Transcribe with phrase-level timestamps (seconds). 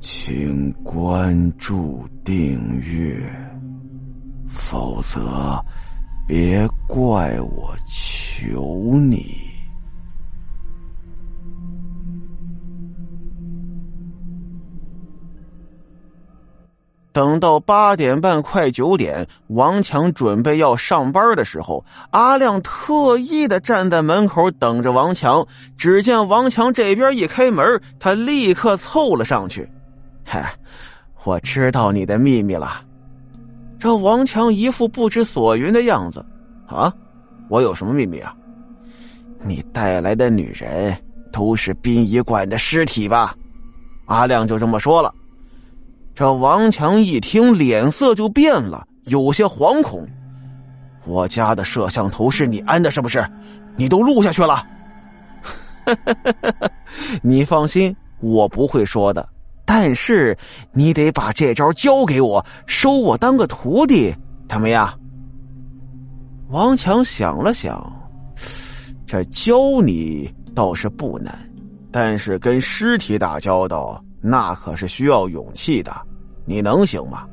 [0.00, 3.20] 请关注订阅，
[4.48, 5.62] 否则
[6.26, 9.26] 别怪我求你。
[17.12, 25.46] 等到八点半快九点，王强准备要上班的时候，阿亮特意的站在门口等着王强。
[25.76, 29.68] 只见王强这边一开门，他立刻凑了上去。
[30.32, 30.54] 嗨，
[31.24, 32.82] 我知道你的秘密了。
[33.80, 36.24] 这王强一副不知所云的样子。
[36.68, 36.94] 啊，
[37.48, 38.32] 我有什么秘密啊？
[39.42, 40.96] 你带来的女人
[41.32, 43.34] 都是殡仪馆的尸体吧？
[44.06, 45.12] 阿亮就这么说了。
[46.14, 50.08] 这王强一听，脸色就变了，有些惶恐。
[51.06, 53.20] 我家的摄像头是你安的，是不是？
[53.74, 54.64] 你都录下去了。
[57.20, 59.28] 你放心，我不会说的。
[59.72, 60.36] 但是
[60.72, 64.12] 你得把这招教给我，收我当个徒弟，
[64.48, 64.92] 怎么样？
[66.48, 67.80] 王强想了想，
[69.06, 71.32] 这教你倒是不难，
[71.92, 75.92] 但是跟尸体打交道，那可是需要勇气的。
[76.44, 77.24] 你能行吗？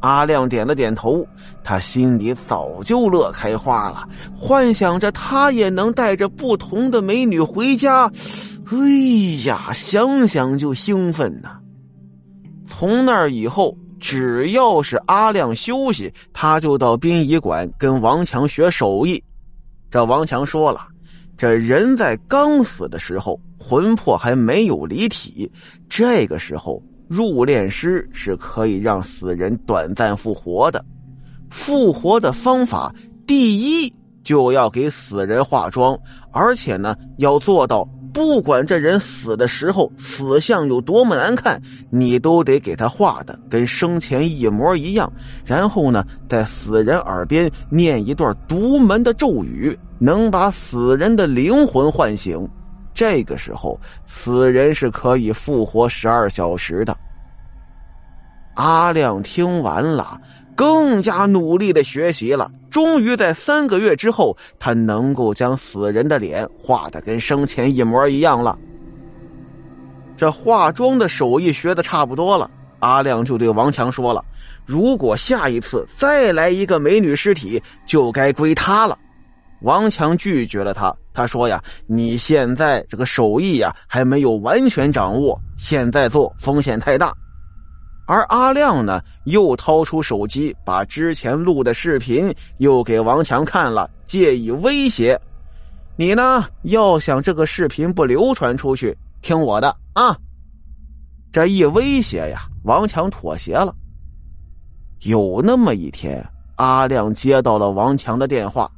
[0.00, 1.26] 阿亮点了点头，
[1.62, 8.10] 他心里早就乐开花了，幻想着他也能带着不同的美女回家。
[8.66, 11.58] 哎呀，想想就兴奋呐！
[12.64, 19.22] 从那以后，只要是阿亮休息，他就到殡仪馆跟王强学手艺。
[19.90, 20.86] 这王强说了，
[21.36, 25.50] 这人在刚死的时候，魂魄还没有离体，
[25.88, 26.80] 这个时候。
[27.10, 30.84] 入殓师是可以让死人短暂复活的，
[31.50, 32.94] 复活的方法
[33.26, 35.98] 第一就要给死人化妆，
[36.30, 45.12] 而且呢要做到不管这人死的时候死相有多么难看，你都得给他画的跟生前一模一样，
[45.44, 52.48] 然后呢在死人耳边念一段独门的咒语，能把死人的灵魂唤醒。
[53.00, 56.94] 这个时候，死人是可以复活十二小时的。
[58.56, 60.20] 阿亮听完了，
[60.54, 62.52] 更加努力的学习了。
[62.68, 68.58] 终于在三个月之后，他能够将死人的脸画的跟生前一模一样了。
[70.14, 72.50] 这化妆的手艺学的差不多了，
[72.80, 74.22] 阿亮就对王强说了
[74.66, 78.98] ：“如果下一次再来一个美女尸体，就该归他了。”
[79.64, 80.94] 王强拒绝了他。
[81.12, 87.12] 他说：“呀，你现在这个手艺呀还没有完全掌握，现在做风险太大。”
[88.06, 95.20] 而阿亮呢，又掏出手机，把之前录的视频又给王强看了，借以威胁
[95.96, 100.16] ：“你呢，要想这个视频不流传出去，听我的啊！”
[101.30, 103.72] 这一威胁呀，王强妥协了。
[105.02, 108.68] 有那么一天，阿亮接到了王强的电话，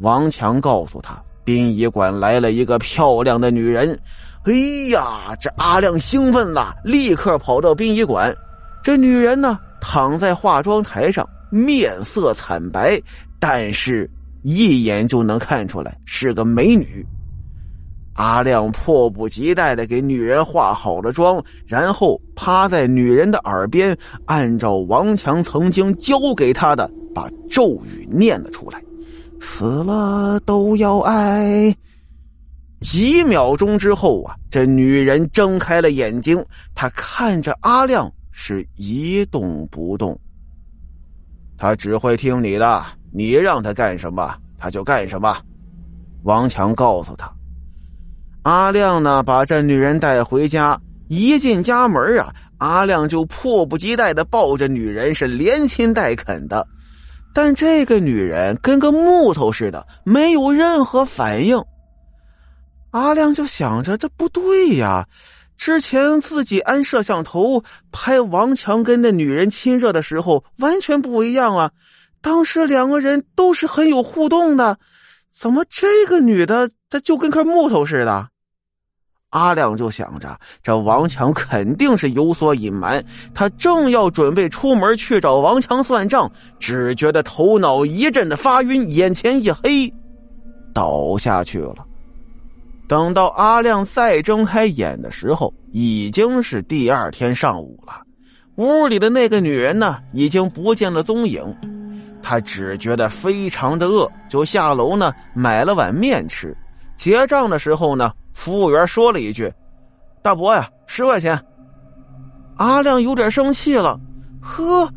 [0.00, 1.22] 王强告诉他。
[1.44, 3.98] 殡仪馆来了一个漂亮的女人，
[4.44, 4.52] 哎
[4.90, 8.34] 呀，这阿亮兴奋了，立刻跑到殡仪馆。
[8.82, 13.00] 这女人呢，躺在化妆台上，面色惨白，
[13.38, 14.10] 但是
[14.42, 17.06] 一眼就能看出来是个美女。
[18.14, 28.82] 阿亮迫不及待的给女人化好了妆，然后趴在女人的耳边，按照王强曾经教给他的，把咒语念了出来。
[29.42, 31.76] 死了都要爱。
[32.80, 36.42] 几秒钟之后啊，这女人睁开了眼睛，
[36.74, 40.18] 她看着阿亮是一动不动。
[41.58, 45.36] 他只会听你的，你让他干什么他就干什么。
[46.22, 47.32] 王强告诉他。
[48.42, 56.66] 阿亮呢，把这女人带回家，一进家门啊，阿亮就迫不及待的抱着女人，是连亲带啃的。
[57.34, 61.62] 但这个女人跟个木头似的，没有任何反应。
[62.90, 65.06] 阿亮就想着，这不对呀！
[65.56, 67.62] 之前自己安摄像头
[67.92, 71.70] 拍王强跟那女人亲热的时候，完全不一样啊！
[72.20, 74.78] 当时两个人都是很有互动的，
[75.30, 78.28] 怎么这个女的这就跟块木头似的？
[79.32, 83.02] 阿亮就想着，这王强肯定是有所隐瞒。
[83.32, 89.90] 他正要准备出门去找王强算账，只觉得头脑一阵的发晕，眼前一黑，
[90.74, 91.76] 倒下去了。
[92.86, 98.02] 等到阿亮再睁开眼的时候，已经是第二天上午了。
[98.56, 101.42] 屋里的那个女人呢，已经不见了踪影。
[102.20, 106.54] 他只觉得非常的饿，就下楼呢买了碗面吃。
[106.96, 108.12] 结账的时候呢。
[108.32, 109.52] 服务员说了一句
[110.22, 111.38] ：“大伯呀，十块钱。”
[112.56, 113.98] 阿亮有点生气了，
[114.40, 114.88] 呵，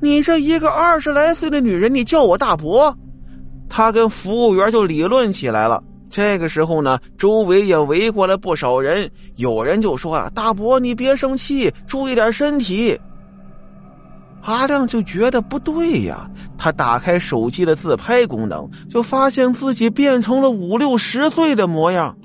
[0.00, 2.94] 你这一个二十来岁的女人，你叫我大伯？
[3.68, 5.82] 他跟服务员就理论起来了。
[6.10, 12.98] 这个时候呢，周围也围过来不少人，有人就说啊：“大伯，你别生气，注意点身体。”
[14.42, 16.28] 阿亮就觉得不对呀，
[16.58, 22.16] 他打开手机的自拍功能，就发现自己变成了五六十岁的模样。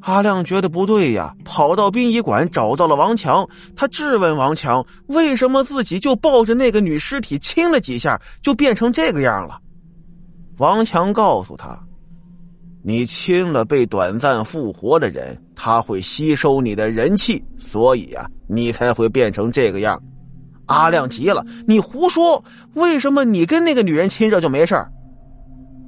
[0.00, 9.58] 阿亮觉得不对呀，跑到殡仪馆找到了王强，他质问王强：“为什么自己就抱着那个女尸体亲了几下，就变成这个样了？”
[10.58, 11.78] 王强告诉他。
[12.80, 20.00] 你亲了被短暂复活的人，他会吸收你的人气，所以啊，你才会变成这个样。
[20.66, 22.42] 阿亮急了：“你胡说！
[22.74, 24.74] 为什么你跟那个女人亲热就没事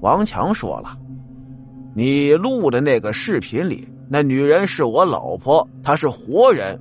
[0.00, 0.98] 王强说了
[1.94, 6.76] ：“你录的那个视频里，那女人是我老婆，她是活人，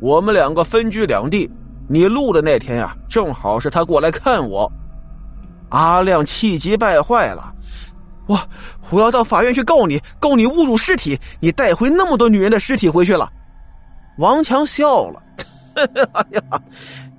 [0.00, 1.48] 我们两个分居两地。
[1.88, 4.70] 你录的那天呀，正好是她过来看我。”
[5.70, 7.54] 阿亮气急败坏了。
[8.26, 8.38] 我
[8.90, 13.30] 我要到法院去告你，告你侮辱尸体，你带回那么多女人的尸体回去了。
[14.18, 15.22] 王强笑了，
[16.12, 16.42] 哎呀，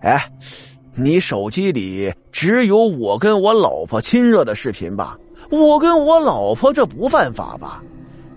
[0.01, 0.31] 哎，
[0.93, 5.17] 你手机里只有我跟我老婆亲热的视频吧？
[5.49, 7.81] 我跟我老婆这不犯法吧？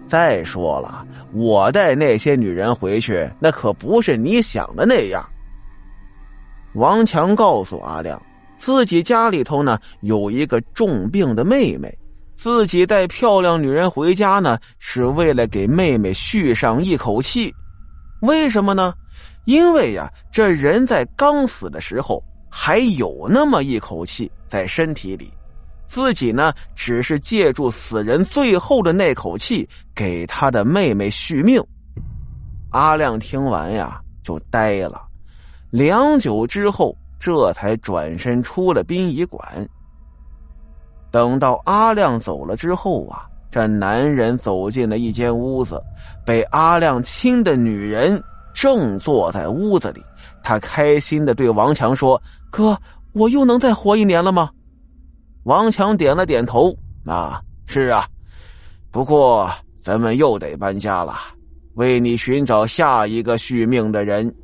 [0.09, 5.25] 再说了，我带那些女人回去，那可不是你想的那样。
[6.75, 8.21] 王强告诉阿亮，
[8.59, 11.93] 自己家里头呢有一个重病的妹妹。
[12.37, 17.53] 自己带漂亮女人回家呢，是为了给妹妹续上一口气。
[18.21, 18.93] 为什么呢？
[19.47, 25.33] 因为呀，这人在刚死的时候还有那么一口气在身体里，
[25.87, 31.63] 自己呢只是借助死人最后的那口气给他的妹妹续命。
[32.71, 35.01] 阿亮听完呀，就呆了，
[35.71, 39.67] 良久之后，这才转身出了殡仪馆。
[41.11, 45.83] 等到阿亮走了之后啊，这男人走进了一间屋子，
[46.27, 48.23] 被阿亮亲的女人
[48.53, 50.03] 正坐在屋子里。
[50.43, 52.79] 他开心的对王强说：“哥，
[53.13, 54.51] 我又能再活一年了吗？”
[55.47, 56.77] 王强点了点头
[57.07, 58.05] ：“啊，是啊，
[58.91, 59.49] 不过
[59.81, 61.15] 咱们又得搬家了，
[61.75, 64.35] 为你寻找下一个续命的人。”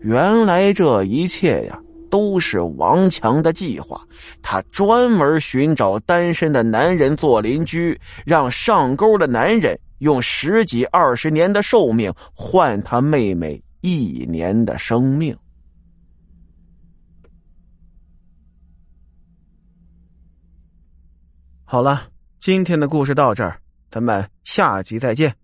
[0.00, 1.78] 原来这一切呀。
[2.10, 4.00] 都是王强的计划，
[4.40, 15.36] 他专门寻找单身的男人做邻居，让上钩的男人用十几二十年的寿命换他妹妹一年的生命。
[21.70, 22.08] 好了，
[22.40, 23.60] 今天的故事到这儿，
[23.90, 25.36] 咱们下集再见。